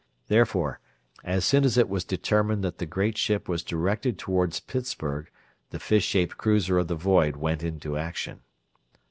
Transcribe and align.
Therefore, 0.29 0.79
as 1.23 1.45
soon 1.45 1.63
as 1.63 1.77
it 1.77 1.87
was 1.87 2.03
determined 2.03 2.63
that 2.63 2.79
the 2.79 2.87
great 2.87 3.19
ship 3.19 3.47
was 3.47 3.61
being 3.61 3.79
directed 3.79 4.17
toward 4.17 4.59
Pittsburgh 4.65 5.29
the 5.69 5.79
fish 5.79 6.05
shaped 6.05 6.39
cruiser 6.39 6.79
of 6.79 6.87
the 6.87 6.95
void 6.95 7.35
went 7.35 7.61
into 7.61 7.95
action. 7.95 8.39